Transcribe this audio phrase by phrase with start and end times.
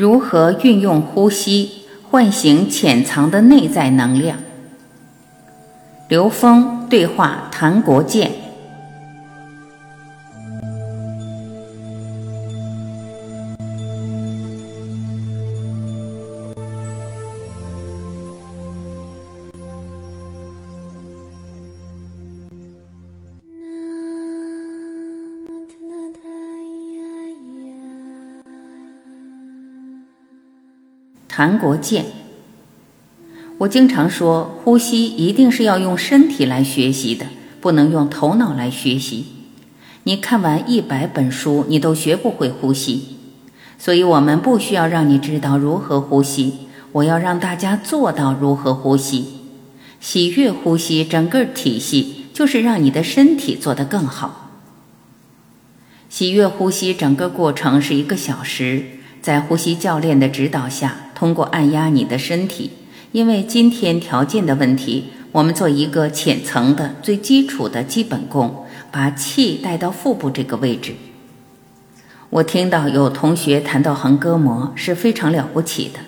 [0.00, 4.38] 如何运用呼吸唤醒潜藏的内在能量？
[6.08, 8.32] 刘峰对话谭国建。
[31.32, 32.06] 谭国建，
[33.58, 37.26] 我经常说，呼吸一定是要用身体来学习的，
[37.60, 39.26] 不能用头脑来学习。
[40.02, 43.16] 你看完一百本书，你都学不会呼吸。
[43.78, 49.26] 所以，我们不需要让你知道如何呼吸，我要让大家做到如何呼吸。
[50.00, 54.50] 喜悦呼吸整个体系就是让你的身体做得更好。
[56.08, 58.84] 喜悦呼吸整个过程是一个小时，
[59.22, 60.96] 在呼吸教练的指导下。
[61.20, 62.70] 通过按压你的身体，
[63.12, 70.94] 因为今天条件的问题，我们做一个浅层的、最基础的基本功，把气带到腹部这个位置。
[72.30, 76.00] 我听到有同学谈到横膈膜是非常了不起的，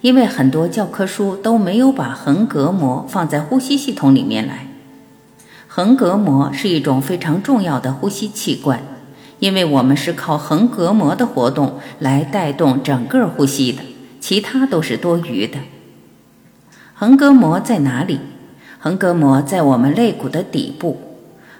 [0.00, 4.68] 因为很多教科书都没有把横膈膜放在呼吸系统里面来。
[5.68, 8.80] 横膈膜是一种非常重要的呼吸器官，
[9.38, 13.82] 因为我们是靠横膈膜的活动来带动整个呼吸的。
[14.26, 15.60] 其他都是多余的。
[16.94, 18.18] 横膈膜在哪里？
[18.80, 21.00] 横膈膜在我们肋骨的底部。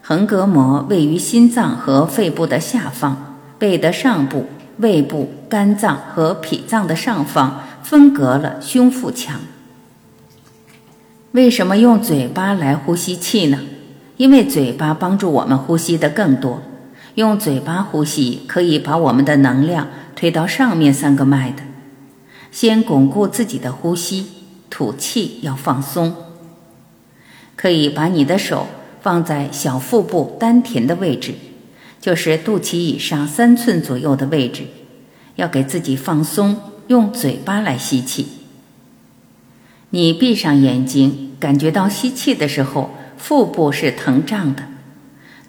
[0.00, 4.46] 横膈膜位于心脏和肺部的下方，背的上部，
[4.78, 9.42] 胃部、肝脏和脾脏的上方，分隔了胸腹腔。
[11.32, 13.60] 为什么用嘴巴来呼吸气呢？
[14.16, 16.62] 因为嘴巴帮助我们呼吸的更多。
[17.16, 21.62] 用嘴巴呼吸可以把我们的能量推到上面三个脉的。
[22.54, 24.28] 先巩固自己的呼吸，
[24.70, 26.14] 吐气要放松。
[27.56, 28.68] 可以把你的手
[29.02, 31.34] 放在小腹部丹田的位置，
[32.00, 34.68] 就是肚脐以上三寸左右的位置，
[35.34, 36.56] 要给自己放松，
[36.86, 38.28] 用嘴巴来吸气。
[39.90, 44.62] 你闭上眼睛，感觉到吸气的时候腹部是膨胀的，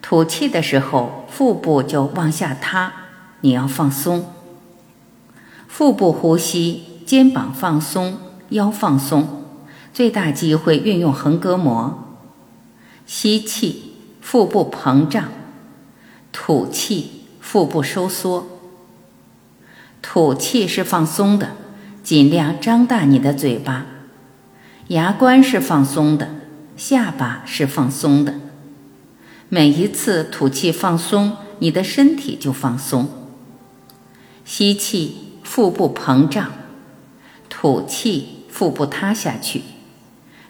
[0.00, 2.94] 吐气的时候腹部就往下塌，
[3.42, 4.24] 你要放松。
[5.68, 6.93] 腹部呼吸。
[7.04, 8.18] 肩膀放松，
[8.50, 9.44] 腰放松，
[9.92, 12.16] 最大机会运用横膈膜。
[13.06, 15.24] 吸气，腹部膨胀；
[16.32, 18.46] 吐气，腹部收缩。
[20.00, 21.52] 吐气是放松的，
[22.02, 23.86] 尽量张大你的嘴巴。
[24.88, 26.30] 牙关是放松的，
[26.76, 28.34] 下巴是放松的。
[29.50, 33.08] 每一次吐气放松，你的身体就放松。
[34.44, 36.50] 吸气，腹部膨胀。
[37.64, 39.62] 吐气，腹部塌下去，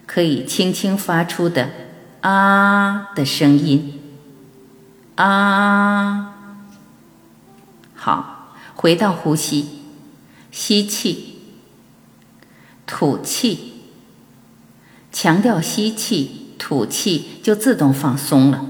[0.05, 1.69] 可以轻轻发出的
[2.19, 4.01] “啊”的声音。
[5.15, 6.35] 啊，
[7.95, 9.79] 好，回到呼吸，
[10.51, 11.37] 吸气，
[12.85, 13.75] 吐气，
[15.13, 18.65] 强调吸气，吐气就自动放松了。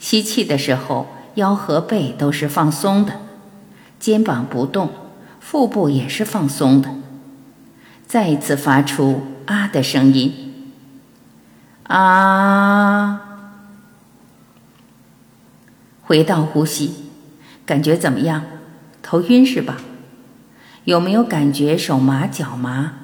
[0.00, 3.20] 吸气的时候，腰和背都是放松的，
[4.00, 4.90] 肩膀不动，
[5.38, 6.96] 腹部也是放松的。
[8.10, 10.74] 再次发出“啊”的声音，
[11.84, 13.20] 啊！
[16.02, 16.92] 回到呼吸，
[17.64, 18.42] 感觉怎么样？
[19.00, 19.76] 头晕是吧？
[20.82, 22.94] 有没有感觉手麻脚麻？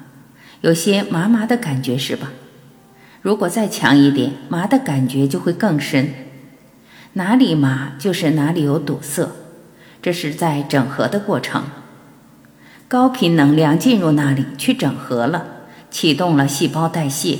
[0.59, 2.33] 有些麻麻的感觉是吧？
[3.21, 6.13] 如果再强一点，麻的感觉就会更深。
[7.13, 9.31] 哪里麻就是哪里有堵塞，
[10.01, 11.63] 这是在整合的过程。
[12.89, 15.45] 高频能量进入那里去整合了，
[15.91, 17.37] 启动了细胞代谢。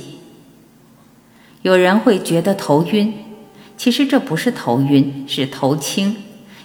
[1.62, 3.14] 有人会觉得头晕，
[3.74, 6.16] 其实这不是头晕，是头轻，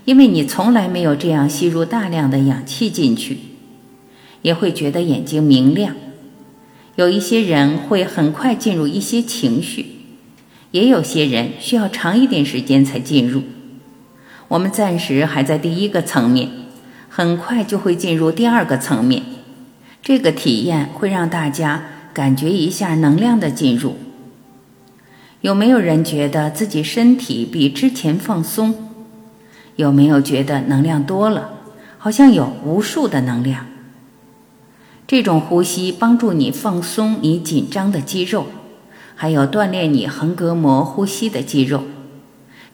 [0.04, 3.38] 因为你从来没有这样吸入大量的氧气进去。
[4.42, 5.96] 也会觉得眼睛明亮。
[6.98, 9.86] 有一些人会很快进入一些情绪，
[10.72, 13.44] 也有些人需要长一点时间才进入。
[14.50, 16.50] 我们暂时还在第一个层面。
[17.16, 19.22] 很快就会进入第二个层面，
[20.02, 23.98] 这个体验会让大家感觉一下能量的进入。
[25.42, 28.90] 有没有人觉得自己身体比之前放松？
[29.76, 31.52] 有没有觉得能量多了？
[32.00, 33.68] 好像有无数的能量。
[35.06, 38.48] 这种呼吸帮助你放松你紧张的肌肉，
[39.14, 41.84] 还有锻炼你横膈膜呼吸的肌肉。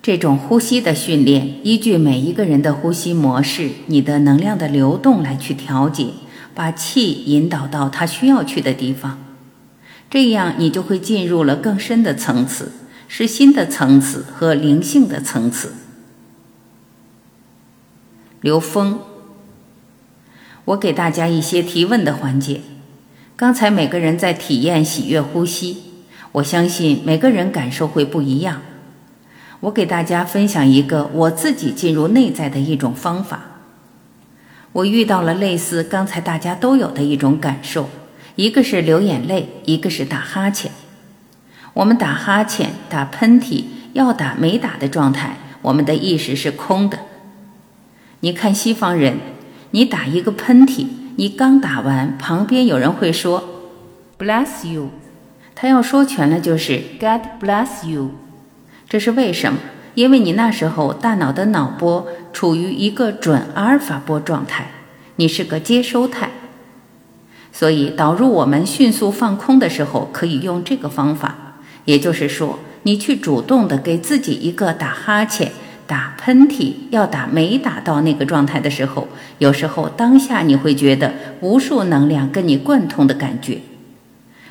[0.01, 6.07] 这种呼吸的训练，依据每一个人的呼吸模式、你的能量的流动来去调节，
[6.55, 9.19] 把气引导到它需要去的地方，
[10.09, 12.71] 这样你就会进入了更深的层次，
[13.09, 15.73] 是新的层次和灵性的层次。
[18.39, 18.99] 刘峰，
[20.63, 22.61] 我给大家一些提问的环节。
[23.35, 25.83] 刚才每个人在体验喜悦呼吸，
[26.31, 28.61] 我相信每个人感受会不一样。
[29.61, 33.41] 我给大家分享一个我自己进入内在的一种方法。
[34.71, 37.89] 我遇到了类似刚才大家都有的一种感受，
[38.35, 40.71] 一个是流眼泪，一个是打哈欠。
[41.73, 46.99] 我们打哈欠、打喷嚏，要打没打的状态，我们的意识是空的。
[48.21, 49.17] 你看西方人，
[49.71, 53.43] 你打一个喷嚏，你刚打完，旁边有人会说
[54.17, 54.89] “bless you”，
[55.55, 58.11] 他要说全了就是 “God bless you”。
[58.89, 59.59] 这是为什么？
[59.93, 64.71] 因为你那时候大脑的脑波处于一个准阿尔法波状态，
[65.17, 66.31] 你是个接收态，
[67.51, 71.35] 所以导入我们迅速放空的时候，可以用这个方法。
[71.85, 75.51] 也就是说，你去主动的给自己一个打哈欠。
[75.85, 79.07] 打喷嚏要打没打到那个状态的时候，
[79.39, 83.57] 有时候当下你会觉得无数能量跟你贯通的感觉。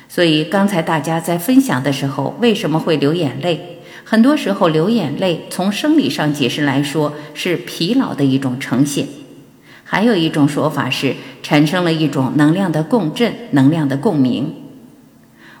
[0.09, 3.78] 所以刚才大家在分享的时候，为什么会流眼泪？
[4.11, 9.05] 很多时候流眼泪，从生理上解释来说是疲劳的一种呈现。
[9.83, 11.13] 还有一种说法是
[11.43, 14.51] 产生了一种能量的共振、能量的共鸣。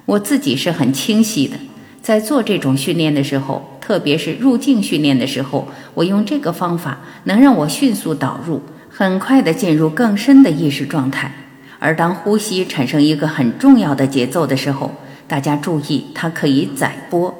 [0.07, 1.57] 我自己是很清晰的。
[2.01, 11.31] 在做这种训练的时候，特别是入境训练的时候，我用这个方法能让我迅速导入，很快的进入更深的意识状态。
[11.77, 14.91] 而当呼吸产生一个很重要的节奏的时候，
[15.27, 17.35] 大家注意，它可以载波，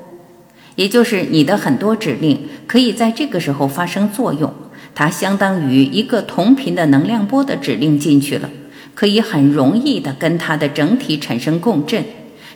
[0.80, 4.54] 也就是你的很多指令可以在这个时候发生作用。
[4.96, 8.50] 它相当于一个同频的能量波的指令进去了，
[8.96, 12.06] 可以很容易的跟它的整体产生共振。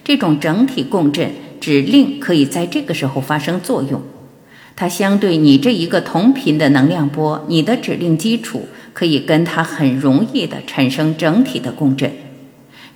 [0.05, 1.31] 这种整体共振。
[1.59, 4.01] 指令可以在这个时候发生作用，
[4.75, 12.11] 它相对你这一个同频的能量波，你的指令基础可以跟它很容易的产生整体的共振。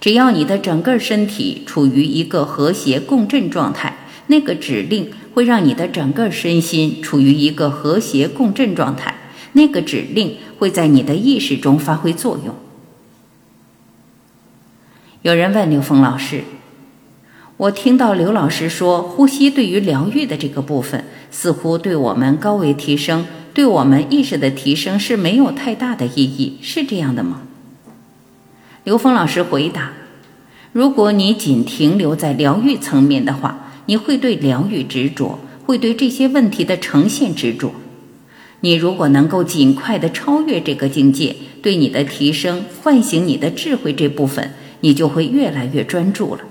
[0.01, 3.95] 只要你的整个身体处于一个和谐共振状态，
[4.27, 9.15] 那个指令会让你的整个身心处于一个和谐共振状态，
[9.53, 12.55] 那个指令会在你的意识中发挥作用。
[15.21, 16.43] 有人问刘峰老师。
[17.57, 27.41] 我听到刘老师说，呼吸对于疗愈的这个部分，似乎对我们高维提升、对我们意识的提升是没有太大的意义，是这样的吗？
[28.83, 29.93] 刘峰老师回答：
[30.71, 37.73] 如果你仅停留在疗愈层面的话，你会对疗愈执着，会对这些问题的呈现执着。
[38.61, 46.41] 你如果能够尽快的超越这个境界，对你的提升、唤醒你的智慧这部分，你就会越来越专注了。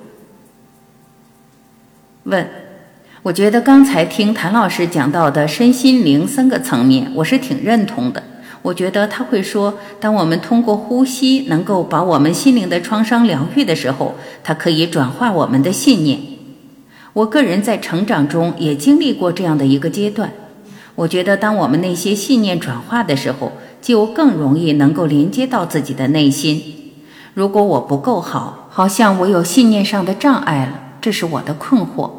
[2.25, 2.49] 问，
[3.23, 8.23] 我觉得刚才听谭老师讲到的身心灵三个层面，我是挺认同的。
[8.63, 16.36] 我觉得他会说，当我们通过呼吸能够把我们心灵的创伤疗愈的时候，它可以转化我们的信念。
[17.17, 20.35] 我个人在成长中也经历过这样的一个阶段。
[20.97, 26.63] 我觉得，当我们那些信念转化的时候，就更容易能够连接到自己的内心。
[27.33, 30.99] 如果我不够好，好像我有信念上的障碍了。
[31.01, 32.11] 这是我的困惑。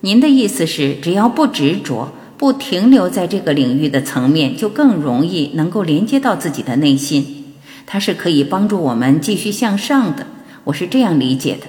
[0.00, 7.52] 您的意思是，只要不执着，不停留在这个领域的层面，就更容易能够连接到自己的内心。
[7.84, 10.26] 它是可以帮助我们继续向上的。
[10.64, 11.66] 我是这样理解的。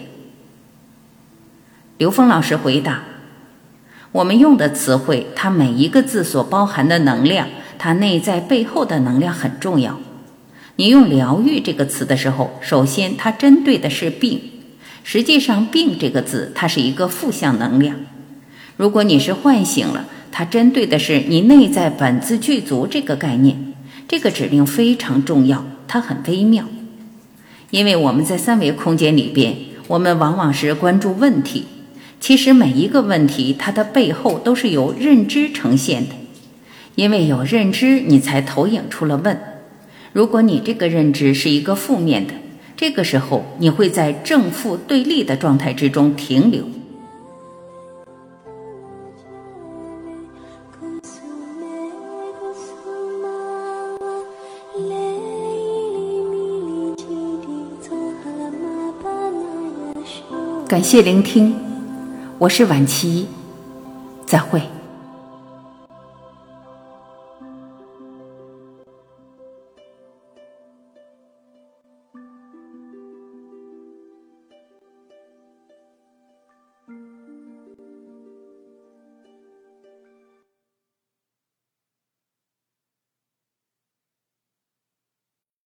[1.98, 3.04] 刘峰老师回答：
[4.12, 7.48] 我们用的词汇，它每一个字所包含的能量，
[7.78, 9.98] 它内在背后的能量很重要。
[10.76, 14.42] 你用“疗愈”这个词的时候，首先它针对的是病。
[15.06, 17.96] 实际上，“病”这个字，它是一个负向能量。
[18.76, 23.74] 如果你是唤醒了，它针对的是你内在本自具足这个概念。
[24.06, 26.66] 这个指令非常重要，它很微妙。
[27.70, 29.56] 因为我们在三维空间里边，
[29.88, 31.68] 我们往往是关注问题。
[32.20, 36.16] 其实每一个问题，它的背后都是由认知呈现的。
[36.96, 39.40] 因为有认知，你才投影出了问。
[40.14, 42.34] 如果你这个认知是一个负面的，
[42.78, 46.64] 这个时候，你会在正负对立的状态之中停留。
[60.68, 61.56] 感谢聆听，
[62.38, 63.28] 我是晚琪，
[64.26, 64.62] 再会。